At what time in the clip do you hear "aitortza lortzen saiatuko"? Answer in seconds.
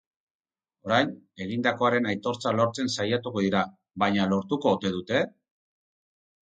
2.13-3.47